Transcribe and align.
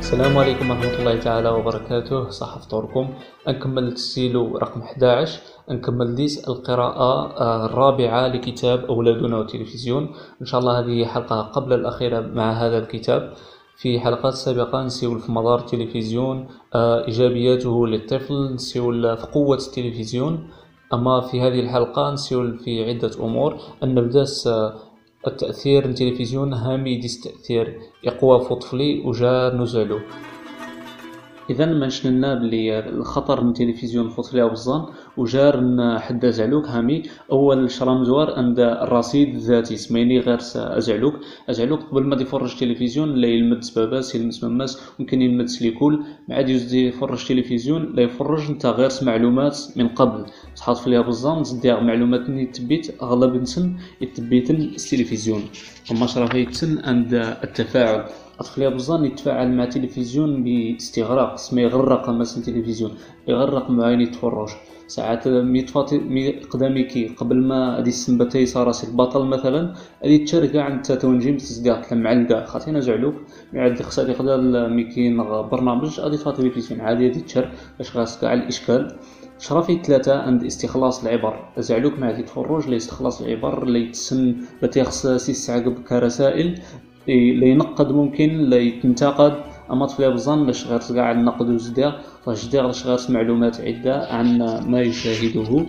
السلام 0.00 0.38
عليكم 0.38 0.70
ورحمة 0.70 0.94
الله 0.98 1.16
تعالى 1.20 1.48
وبركاته. 1.48 2.30
صح 2.30 2.58
فطوركم. 2.58 3.08
نكمل 3.48 3.84
التسجيل 3.88 4.36
رقم 4.62 4.80
11 4.80 5.40
نكمل 5.70 6.14
ديس 6.14 6.48
القراءة 6.48 7.12
آه، 7.40 7.66
الرابعة 7.66 8.28
لكتاب 8.28 8.84
أولادنا 8.84 9.36
والتلفزيون 9.38 10.02
إن 10.40 10.46
شاء 10.46 10.60
الله 10.60 10.80
هذه 10.80 11.04
حلقة 11.04 11.40
قبل 11.42 11.72
الأخيرة 11.72 12.20
مع 12.20 12.52
هذا 12.52 12.78
الكتاب. 12.78 13.32
في 13.76 14.00
حلقات 14.00 14.34
سابقة 14.34 14.82
نسيول 14.82 15.20
في 15.20 15.32
مدار 15.32 15.58
التلفزيون 15.58 16.48
آه، 16.74 17.06
إيجابياته 17.06 17.86
للطفل 17.86 18.54
نسيول 18.54 19.16
في 19.16 19.26
قوة 19.26 19.56
التلفزيون. 19.56 20.50
أما 20.94 21.20
في 21.20 21.40
هذه 21.40 21.60
الحلقة 21.60 22.10
نسيول 22.10 22.58
في 22.58 22.88
عدة 22.88 23.10
أمور. 23.20 23.56
أن 23.82 23.94
نبدأ 23.94 24.24
التأثير 25.26 25.84
التلفزيون 25.84 26.52
هامي 26.52 26.96
ديس 26.96 27.20
تأثير 27.20 27.80
يقوى 28.04 28.40
فطفلي 28.40 29.00
وجا 29.00 29.50
نزلو. 29.54 30.00
إذا 31.50 31.66
ما 31.66 31.86
نشننا 31.86 32.34
بلي 32.34 32.78
الخطر 32.78 33.44
من 33.44 33.50
التلفزيون 33.50 34.06
الفطري 34.06 34.48
بزان 34.48 34.82
وجار 35.16 35.54
حدا 35.98 36.30
زعلوك 36.30 36.66
هامي 36.66 37.02
أول 37.32 37.70
شرا 37.70 37.94
مزوار 37.94 38.34
عند 38.38 38.60
الرصيد 38.60 39.28
الذاتي 39.34 39.76
سميني 39.76 40.18
غير 40.20 40.38
أزعلوك. 40.54 41.14
أزعلوك 41.50 41.80
قبل 41.82 42.02
ما 42.02 42.16
يفرج 42.22 42.56
تلفزيون 42.60 43.14
لا 43.14 43.28
يلمد 43.28 43.60
باباس 43.76 44.14
يلمد 44.14 44.34
مماس 44.42 44.80
ممكن 44.98 45.22
يلمد 45.22 45.46
سليكول. 45.46 46.04
ما 46.28 46.34
عاد 46.34 46.48
يفرج 46.48 47.26
تلفزيون 47.28 47.82
لا 47.94 48.02
يفرج 48.02 48.50
نتا 48.50 48.70
غير 48.70 48.90
معلومات 49.02 49.58
من 49.76 49.88
قبل. 49.88 50.26
تحط 50.56 50.76
في 50.76 50.90
ليها 50.90 51.02
بزان 51.02 51.42
تزدي 51.42 51.72
معلومات 51.72 52.20
اللي 52.28 52.46
تبيت 52.46 53.02
أغلب 53.02 53.42
نسن 53.42 53.74
يتبيتن 54.00 54.54
التلفزيون. 54.54 55.42
وما 55.90 56.06
شرا 56.06 56.36
يتسن 56.36 56.78
عند 56.84 57.14
التفاعل. 57.44 58.04
أطفال 58.40 58.74
بزان 58.74 59.04
يتفاعل 59.04 59.48
مع 59.56 59.64
التلفزيون 59.64 60.44
باستغراق 60.44 61.36
سما 61.36 61.62
يغرق 61.62 62.10
مثلا 62.10 62.38
التلفزيون 62.38 62.92
يغرق 63.28 63.70
معاين 63.70 64.00
يتفرج. 64.00 64.48
ساعات 64.86 65.28
ميطفى 65.28 65.98
مي 65.98 66.30
قداميكي 66.30 67.08
قبل 67.08 67.36
ما 67.48 67.78
هادي 67.78 67.90
السنبة 67.90 68.24
تيسا 68.24 68.64
راسي 68.64 68.86
البطل 68.86 69.26
مثلا 69.26 69.74
هادي 70.04 70.18
تشرقع 70.18 70.62
عند 70.62 70.82
تونجيم 70.82 71.36
تسقاط 71.36 71.92
معلقة 71.92 72.44
خاطينا 72.44 72.80
زعلوك. 72.80 73.14
مي 73.52 73.60
عاد 73.60 73.82
خصها 73.82 74.10
يقدر 74.10 74.68
ميكين 74.68 75.16
برنامج 75.52 76.00
غادي 76.00 76.16
تفا 76.16 76.30
تلفزيون 76.30 76.80
عادي 76.80 77.08
هادي 77.08 77.20
تشر 77.20 77.50
باش 77.78 77.96
غاسقع 77.96 78.32
الإشكال. 78.32 78.96
شرفي 79.38 79.82
ثلاثة 79.84 80.14
عند 80.18 80.44
استخلاص 80.44 81.04
العبر. 81.04 81.34
زعلوك 81.58 81.98
ما 81.98 82.06
غادي 82.10 82.22
تفرج 82.22 82.68
لا 82.68 82.76
استخلاص 82.76 83.20
العبر 83.20 83.64
لا 83.64 83.78
يتسن 83.78 84.36
لا 84.62 84.68
تيخص 84.68 85.06
سي 85.06 85.32
ساعة 85.32 85.70
كرسائل 85.88 86.60
لا 87.08 87.46
ينقد 87.46 87.92
ممكن 87.92 88.28
لا 88.38 88.56
يتنتقد 88.56 89.34
أما 89.70 89.86
طفل 89.86 90.12
بزان 90.12 90.46
لاش 90.46 90.66
غير 90.66 90.80
كاع 90.94 91.12
النقد 91.12 91.48
وزدا 91.50 91.92
فجدير 92.24 92.66
لاش 92.66 92.86
غير 92.86 92.98
معلومات 93.08 93.60
عدة 93.60 94.06
عن 94.10 94.38
ما 94.66 94.80
يشاهده. 94.80 95.66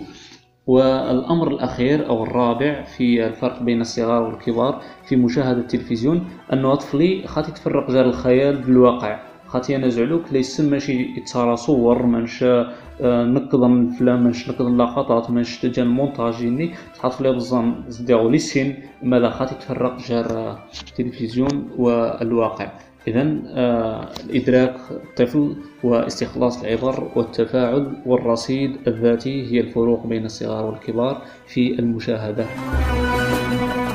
والأمر 0.66 1.48
الأخير 1.48 2.08
أو 2.08 2.24
الرابع 2.24 2.82
في 2.82 3.26
الفرق 3.26 3.62
بين 3.62 3.80
الصغار 3.80 4.22
والكبار 4.22 4.82
في 5.08 5.16
مشاهدة 5.16 5.60
التلفزيون 5.60 6.24
أنه 6.52 6.74
طفلي 6.74 7.26
خاطي 7.26 7.52
تفرق 7.52 7.90
غير 7.90 8.04
الخيال 8.04 8.56
بالواقع. 8.56 9.31
خاطي 9.52 9.76
أنا 9.76 9.88
زعلوك 9.88 10.32
ليس 10.32 10.60
ماشي 10.60 10.92
يتصارى 11.16 11.56
صور 11.56 12.06
مانش 12.06 12.42
آه، 12.42 13.24
نقض 13.24 13.64
الفلام 13.64 14.24
مانش 14.24 14.50
نقض 14.50 14.66
اللقطات 14.66 15.30
مانش 15.30 15.58
تجا 15.58 15.82
المونتاج 15.82 16.70
تحط 16.94 17.12
فيها 17.12 17.30
بزان 17.30 17.84
زداو 17.88 18.28
لي 18.28 18.38
سين 18.38 18.76
ماذا 19.02 19.30
خاطي 19.30 19.54
تفرق 19.54 19.98
جار 20.08 20.58
التلفزيون 20.88 21.70
والواقع. 21.78 22.72
إذا 23.08 23.36
آه 23.46 24.08
الإدراك 24.24 24.76
الطفل 24.90 25.56
واستخلاص 25.82 26.62
العبر 26.64 27.10
والتفاعل 27.16 27.96
والرصيد 28.06 28.76
الذاتي 28.86 29.52
هي 29.52 29.60
الفروق 29.60 30.06
بين 30.06 30.24
الصغار 30.24 30.64
والكبار 30.66 31.22
في 31.46 31.78
المشاهدة. 31.78 32.46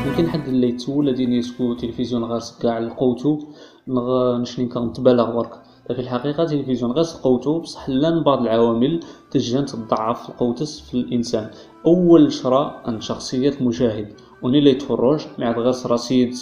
يمكن 0.07 0.29
حد 0.29 0.47
اللي 0.47 0.69
يتسول 0.69 1.13
دين 1.13 1.34
يسكو 1.34 1.73
تلفزيون 1.73 2.23
غير 2.23 2.41
كاع 2.62 2.78
القوتو؟ 2.78 3.40
نغ 3.88 4.38
نشني 4.38 4.66
كنتبالغ 4.66 5.31
برك. 5.31 5.53
في 5.88 6.00
الحقيقة 6.00 6.44
التلفزيون 6.44 6.91
غير 6.91 7.03
سقوتو 7.03 7.59
بصح 7.59 7.90
لأن 7.90 8.23
بعض 8.23 8.41
العوامل 8.41 9.00
تجي 9.31 9.62
تضعف 9.62 10.29
القوتس 10.29 10.79
في 10.79 10.94
الإنسان. 10.94 11.50
أول 11.85 12.31
شرا 12.31 12.81
أن 12.88 13.01
شخصية 13.01 13.53
المشاهد. 13.62 14.13
وني 14.44 14.59
اللي 14.59 14.69
يتفرج 14.69 15.22
عاد 15.47 15.59
غير 15.59 15.73
رصيد 15.85 16.34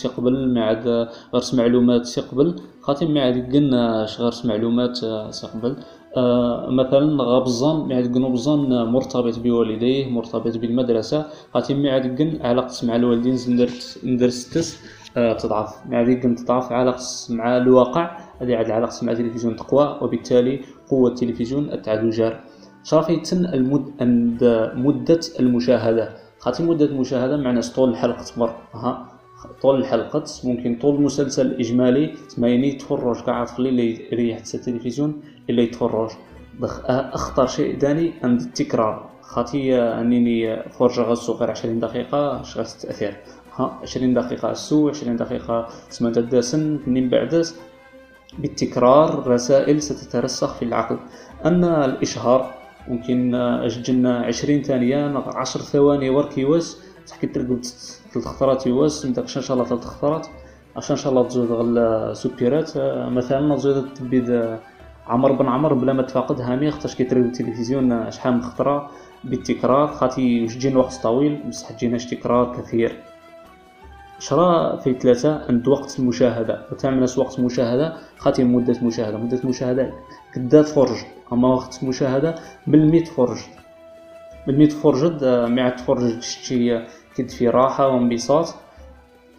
ما 0.47 0.65
عاد 0.65 1.07
غير 1.33 1.53
معلومات 1.53 2.05
سيقبل 2.05 2.55
خاطر 2.81 3.07
ما 3.07 3.21
عاد 3.21 3.37
معلومات 4.45 5.03
آه 5.03 5.31
مثلا 6.79 7.23
غابزان 7.23 7.87
ما 7.87 7.95
عاد 7.95 8.05
يقنو 8.05 8.29
بزان 8.29 8.61
مرتبط 8.95 9.39
بوالديه 9.39 10.09
مرتبط 10.09 10.57
بالمدرسة. 10.57 11.25
عاد 11.89 12.05
يقن 12.05 12.41
علاقة 12.41 12.87
مع 12.87 12.95
الوالدين 12.95 13.37
ندرت 13.49 13.99
ندرستس 14.03 14.67
آه 15.17 15.33
تضعف. 15.33 15.71
يقن 15.91 16.35
تضعف 16.35 16.71
علاقة 16.71 17.03
مع 17.29 17.57
الواقع. 17.57 18.17
هذه 18.39 18.55
عاد 18.55 18.65
العلاقة 18.65 19.05
مع 19.05 19.11
التلفزيون 19.11 19.55
تقوى 19.55 19.99
وبالتالي 20.01 20.59
قوة 20.89 21.09
التلفزيون 21.09 21.81
تعد 21.81 22.09
جار 22.09 22.39
شرفيتن 22.83 23.45
المد 23.45 23.85
عند 24.01 24.71
مدة 24.75 25.19
المشاهدة. 25.39 26.09
خاطر 26.39 26.63
مدة 26.63 26.85
المشاهدة 26.85 27.37
معنى 27.37 27.61
طول 27.61 27.89
الحلقة 27.89 28.23
تمر. 28.23 28.55
ها 28.73 29.11
طول 29.61 29.79
الحلقة 29.79 30.23
ممكن 30.43 30.75
طول 30.81 30.95
المسلسل 30.95 31.45
الإجمالي. 31.45 32.13
تمايني 32.35 32.71
تفرج 32.71 33.21
كاع 33.21 33.45
اللي 33.59 34.11
يريح 34.11 34.37
التلفزيون. 34.53 35.21
اللي 35.49 35.63
يتفرج. 35.63 36.09
أخطر 36.87 37.47
شيء 37.47 37.77
داني 37.77 38.13
عند 38.23 38.41
التكرار. 38.41 39.09
خاطي 39.21 39.75
أنني 39.75 40.63
فرجة 40.71 41.01
غسو 41.01 41.33
غير 41.33 41.51
عشرين 41.51 41.79
دقيقة 41.79 42.43
شغل 42.43 42.63
التأثير 42.63 43.17
ها 43.55 43.79
عشرين 43.81 44.13
دقيقة 44.13 44.51
السو 44.51 44.89
عشرين 44.89 45.15
دقيقة 45.15 45.67
تسمى 45.89 46.11
داسن 46.11 46.79
من 46.87 47.09
بعد 47.09 47.45
بالتكرار 48.39 49.27
رسائل 49.27 49.81
ستترسخ 49.81 50.53
في 50.53 50.65
العقل. 50.65 50.97
أما 51.45 51.85
الإشهار 51.85 52.53
ممكن 52.87 53.35
أجلنا 53.35 54.19
عشرين 54.19 54.63
ثانية 54.63 55.17
عشر 55.17 55.59
ثواني 55.59 56.09
ورك 56.09 56.37
يواس 56.37 56.81
تحكي 57.07 57.27
ترقب 57.27 57.61
ثلاث 58.13 58.25
خطرات 58.25 58.67
يواس 58.67 59.05
مداك 59.05 59.35
ان 59.37 59.41
شاء 59.41 59.57
الله 59.57 59.65
ثلاث 59.69 59.83
خطرات. 59.85 60.27
عشان 60.75 60.95
ان 60.95 61.01
شاء 61.01 61.13
الله 61.13 61.27
تزود 61.27 61.51
غل 61.51 62.15
سوبيرات 62.15 62.71
مثلا 63.17 63.55
تزود 63.55 63.93
تبيد 63.93 64.57
عمر 65.07 65.31
بن 65.31 65.47
عمر 65.47 65.73
بلا 65.73 65.93
ما 65.93 66.01
تفاقد 66.01 66.41
هامي 66.41 66.71
خاطرش 66.71 66.95
كيترقب 66.95 67.25
التلفزيون 67.25 68.11
شحال 68.11 68.33
من 68.33 68.41
خطرة 68.43 68.91
بالتكرار 69.23 69.87
خاطي 69.87 70.43
واش 70.43 70.65
وقت 70.65 70.93
طويل 71.03 71.43
بصح 71.49 71.71
تجيناش 71.71 72.05
تكرار 72.05 72.55
كثير. 72.57 73.03
شرا 74.19 74.77
في 74.77 74.93
ثلاثة 74.93 75.45
عند 75.49 75.67
وقت 75.67 75.99
المشاهدة. 75.99 76.65
وتعمل 76.71 77.07
وقت 77.17 77.39
مشاهدة 77.39 77.97
خاطي 78.17 78.43
مدة 78.43 78.79
مشاهدة. 78.81 79.17
مدة 79.17 79.39
مشاهدة 79.43 79.93
كدا 80.33 80.61
تفرج. 80.61 80.97
أما 81.33 81.47
وقت 81.47 81.83
المشاهدة 81.83 82.35
بالمي 82.67 83.01
تفرج. 83.01 83.39
بالمي 84.47 84.67
تفرجد 84.67 85.23
آه، 85.23 85.45
مع 85.45 85.69
تفرج 85.69 86.19
شي 86.21 86.79
كد 87.15 87.29
في 87.29 87.49
راحة 87.49 87.87
وانبساط. 87.87 88.55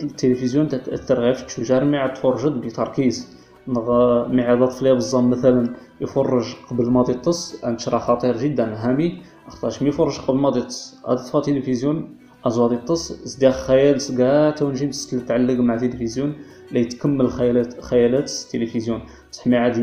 التلفزيون 0.02 0.68
تتاثر 0.68 1.20
غير 1.20 1.34
في 1.34 1.42
التشجار 1.42 1.84
مع 1.84 2.06
تفرجد 2.06 2.52
بتركيز. 2.52 3.36
نغ 3.68 3.88
مع 4.28 4.54
ضغط 4.54 4.72
فلي 4.72 4.94
بزام 4.94 5.30
مثلا 5.30 5.74
يفرج 6.00 6.54
قبل 6.70 6.90
ما 6.90 7.02
تطس 7.02 7.64
انشرا 7.64 7.98
خطير 7.98 8.36
جدا 8.36 8.74
هامي 8.74 9.22
اختاش 9.46 9.82
مي 9.82 9.88
يفرج 9.88 10.18
قبل 10.18 10.38
ما 10.38 10.50
تطس 10.50 10.96
هاد 11.08 11.16
تفا 11.16 11.40
تلفزيون 11.40 12.16
ازواد 12.46 12.72
يطس. 12.72 13.12
سدير 13.12 13.52
خيال 13.52 14.00
سكا 14.00 14.50
تونجي 14.50 14.90
تعلق 15.28 15.60
مع 15.60 15.74
التلفزيون 15.74 16.34
ليتكمل 16.72 17.30
خيالات 17.30 17.80
خيالات 17.80 18.30
التلفزيون 18.30 19.00
بصح 19.32 19.46
ما 19.46 19.58
عاد 19.58 19.78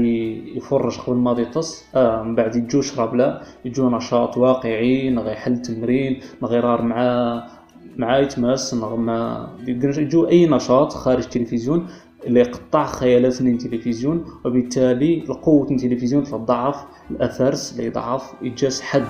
يفرج 0.55 0.97
قبل 0.99 1.15
ما 1.15 1.31
يطس. 1.31 1.83
آه 1.95 2.23
من 2.23 2.35
بعد 2.35 2.55
يجو 2.55 2.81
شرب 2.81 3.15
لا 3.15 3.41
يجو 3.65 3.89
نشاط 3.89 4.37
واقعي 4.37 5.09
نغي 5.09 5.31
يحل 5.31 5.61
تمرين 5.61 6.19
نغي 6.41 6.61
مع 6.61 7.47
مع 7.97 8.19
يتماس 8.19 8.73
ما 8.73 9.49
يجو 9.67 10.27
أي 10.27 10.45
نشاط 10.45 10.93
خارج 10.93 11.23
التلفزيون 11.23 11.87
اللي 12.27 12.39
يقطع 12.39 12.85
خيالات 12.85 13.41
التلفزيون 13.41 14.25
وبالتالي 14.45 15.23
القوة 15.29 15.71
التلفزيون 15.71 16.23
تضعف 16.23 16.85
الأثرس 17.11 17.71
اللي 17.71 17.85
يضعف 17.85 18.33
يجاس 18.41 18.81
حد. 18.81 19.05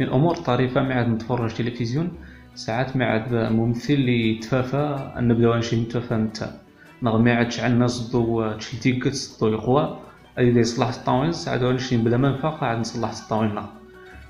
من 0.00 0.06
الأمور 0.06 0.36
الطريفة 0.36 0.82
ما 0.82 0.94
عاد 0.94 1.08
نتفرج 1.08 1.54
تلفزيون 1.54 2.12
ساعات 2.54 2.96
ما 2.96 3.04
عاد 3.04 3.34
ممثل 3.52 3.92
اللي 3.92 4.36
يتفافى 4.36 5.12
نبداو 5.16 5.54
نمشي 5.54 5.82
نتفافى 5.82 6.14
نتا. 6.14 6.60
نغمي 7.02 7.30
عاد 7.30 7.52
شعلنا 7.52 7.86
صدو 7.86 8.52
تشلتيكت 8.52 9.14
صدو 9.14 9.52
يقوى 9.52 9.98
هادي 10.38 10.60
يصلح 10.60 10.88
الطاوين 10.88 11.32
ساعات 11.32 11.62
نمشي 11.62 11.96
بلا 11.96 12.16
ما 12.16 12.30
نفاق 12.30 12.64
عاد 12.64 12.78
نصلح 12.78 13.10
الطاوين 13.22 13.62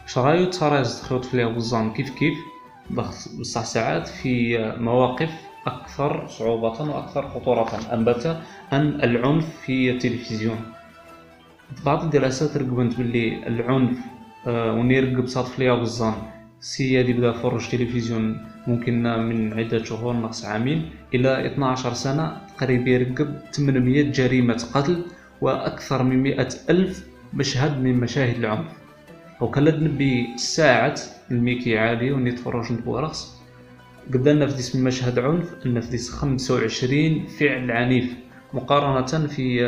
شرايو 0.06 0.50
تراز 0.50 1.02
خيوط 1.02 1.24
في 1.24 1.44
بزان 1.44 1.92
كيف 1.92 2.10
كيف؟ 2.10 2.34
بصح 3.40 3.64
ساعات 3.64 4.08
في 4.08 4.58
مواقف 4.78 5.30
أكثر 5.66 6.26
صعوبة 6.28 6.82
وأكثر 6.90 7.28
خطورة 7.28 7.70
أنبت 7.92 8.40
عن 8.72 9.00
العنف 9.02 9.46
في 9.64 9.90
التلفزيون. 9.90 10.58
بعض 11.86 12.02
الدراسات 12.04 12.56
رقبت 12.56 12.96
باللي 12.96 13.46
العنف 13.46 13.98
آه، 14.46 14.72
ونيرقب 14.72 15.26
صادف 15.26 15.58
ليا 15.58 15.72
وزان 15.72 16.14
سي 16.60 17.00
اللي 17.00 17.12
بدا 17.12 17.32
فرج 17.32 17.68
تلفزيون 17.68 18.46
ممكن 18.66 19.02
من 19.02 19.52
عدة 19.58 19.84
شهور 19.84 20.12
ناقص 20.12 20.44
عامين 20.44 20.90
إلى 21.14 21.46
12 21.46 21.94
سنة 21.94 22.36
تقريبا 22.56 22.90
يرقب 22.90 23.38
800 23.52 24.02
جريمة 24.12 24.66
قتل 24.74 25.04
وأكثر 25.40 26.02
من 26.02 26.22
100 26.22 26.48
ألف 26.70 27.06
مشهد 27.34 27.80
من 27.80 28.00
مشاهد 28.00 28.36
العنف. 28.38 28.66
وكان 29.40 29.64
نبي 29.64 30.36
الميكي 31.30 31.78
عالي 31.78 32.12
وني 32.12 32.32
تفرج 32.32 32.72
نتبورخص 32.72 33.39
قدرنا 34.14 34.46
في 34.46 34.58
اسم 34.58 34.84
مشهد 34.84 35.18
عنف 35.18 35.54
أن 35.66 35.80
في 35.80 35.98
25 35.98 37.26
فعل 37.26 37.70
عنيف 37.70 38.14
مقارنة 38.54 39.26
في 39.26 39.64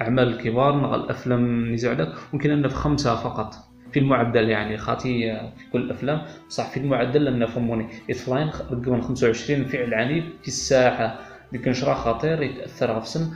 أعمال 0.00 0.28
الكبار 0.28 0.74
نغ 0.80 0.94
الأفلام 0.94 1.72
نزعلك 1.72 2.12
ممكن 2.32 2.50
أن 2.50 2.68
في 2.68 2.74
خمسة 2.74 3.14
فقط. 3.16 3.54
في 3.92 3.98
المعدل 3.98 4.48
يعني 4.48 4.78
خاطي 4.78 5.20
في 5.58 5.70
كل 5.72 5.80
الافلام 5.80 6.22
صح 6.48 6.70
في 6.70 6.76
المعدل 6.80 7.24
لأن 7.24 7.46
فهموني. 7.46 7.86
يطفلاين 8.08 8.48
رقم 8.70 9.00
25 9.00 9.64
فعل 9.64 9.94
عنيف 9.94 10.24
في 10.42 10.48
الساحة 10.48 11.18
اللي 11.52 11.64
كان 11.64 11.74
شرا 11.74 11.94
خطير 11.94 12.42
يتأثر 12.42 12.92
غفسن 12.92 13.30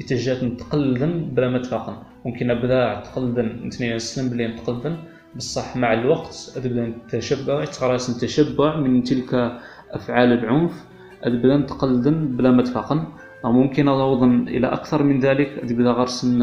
يتجات 0.00 0.44
نتقلدن 0.44 1.24
بلا 1.32 1.48
ما 1.48 1.58
تفاقن 1.58 1.96
ممكن 2.24 2.50
ابدا 2.50 3.00
تقلدن 3.00 3.46
نتنين 3.66 3.92
السن 3.92 4.28
بلي 4.30 4.46
نتقلدن 4.48 4.96
بصح 5.36 5.76
مع 5.76 5.92
الوقت 5.92 6.52
تبدا 6.54 6.86
نتشبع 6.86 7.64
تخرج 7.64 8.10
نتشبع 8.10 8.76
من 8.76 9.02
تلك 9.02 9.58
أفعال 9.90 10.32
العنف 10.32 10.84
تبدا 11.22 11.56
نتقلدن 11.56 12.36
بلا 12.36 12.50
ما 12.50 12.62
تفاقن 12.62 13.04
ممكن 13.44 13.88
اظن 13.88 14.48
إلى 14.48 14.66
أكثر 14.66 15.02
من 15.02 15.20
ذلك 15.20 15.64
تبدا 15.68 15.90
غرسن 15.90 16.42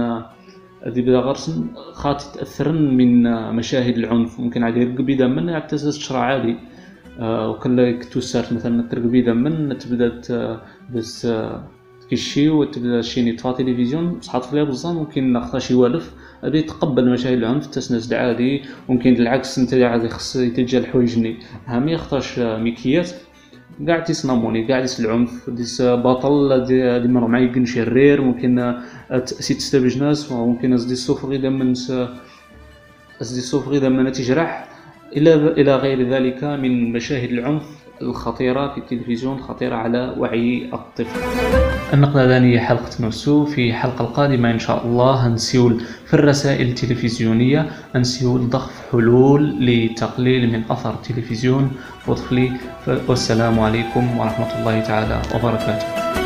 هذه 0.85 1.01
بدا 1.01 1.19
غرسن 1.19 1.67
خاطي 1.93 2.25
تاثرن 2.33 2.97
من 2.97 3.23
مشاهد 3.55 3.97
العنف 3.97 4.39
ممكن 4.39 4.63
عادي 4.63 4.79
يرقبي 4.79 5.15
دمن 5.15 5.55
حتى 5.55 5.75
تشرع 5.75 6.19
عادي. 6.19 6.55
آه، 7.19 7.49
وكلا 7.49 7.99
كتو 7.99 8.19
سارت 8.19 8.53
مثلا 8.53 8.87
ترقبي 8.89 9.21
دمن 9.21 9.77
تبدا 9.77 10.21
بس 10.93 11.27
تكشي 12.13 12.49
وتبدا 12.49 13.01
شي 13.01 13.31
نطفى 13.31 13.53
تلفزيون 13.57 14.21
صحات 14.21 14.45
فيها 14.45 14.63
بزاف 14.63 14.95
ممكن 14.95 15.33
ناخذ 15.33 15.59
شي 15.59 15.73
والف 15.73 16.13
هذه 16.43 16.57
يتقبل 16.57 17.09
مشاهد 17.09 17.37
العنف 17.37 17.67
تسنس 17.67 18.13
عادي 18.13 18.61
ممكن 18.89 19.13
العكس 19.13 19.59
أنت 19.59 19.73
عادي 19.73 20.09
خص 20.09 20.35
يتجا 20.35 20.79
الحوايج 20.79 21.35
هامي 21.65 21.91
يختارش 21.91 22.39
ميكيات 22.39 23.11
قاع 23.87 23.99
تيس 23.99 24.25
ناموني 24.25 24.67
قاع 24.67 24.79
ديس 24.81 24.99
العنف 24.99 25.49
ديس 25.49 25.81
بطل 25.81 26.65
دي, 26.65 26.99
دي 26.99 27.07
مرة 27.07 27.27
معيقن 27.27 27.65
شرير 27.65 28.21
ممكن 28.21 28.81
سيت 29.25 29.57
تستبج 29.57 29.97
ناس 29.97 30.31
ممكن 30.31 30.75
دي 30.75 30.93
السوف 30.93 31.25
غيدا 31.25 31.49
من 31.49 31.73
دي 31.73 33.39
السوف 33.43 33.67
غيدا 33.67 33.89
من 33.89 34.11
تجرح 34.11 34.69
إلى 35.17 35.33
إلى 35.33 35.75
غير 35.75 36.09
ذلك 36.09 36.43
من 36.43 36.91
مشاهد 36.91 37.29
العنف. 37.29 37.82
الخطيرة 38.01 38.73
في 38.73 38.77
التلفزيون 38.77 39.39
خطيرة 39.39 39.75
على 39.75 40.15
وعي 40.17 40.69
الطفل. 40.73 41.19
النقلة 41.93 42.37
هذه 42.37 42.59
حلقة 42.59 42.91
نفسو 42.99 43.45
في 43.45 43.69
الحلقة 43.69 44.01
القادمة 44.01 44.51
إن 44.51 44.59
شاء 44.59 44.85
الله 44.85 45.27
هنسيول 45.27 45.81
في 46.05 46.13
الرسائل 46.13 46.67
التلفزيونية 46.67 47.69
هنسيول 47.95 48.49
ضخف 48.49 48.91
حلول 48.91 49.65
لتقليل 49.65 50.51
من 50.51 50.63
أثر 50.69 50.93
التلفزيون. 50.93 51.71
وطفلي 52.07 52.51
والسلام 53.07 53.59
عليكم 53.59 54.17
ورحمة 54.17 54.59
الله 54.59 54.79
تعالى 54.79 55.21
وبركاته. 55.35 56.22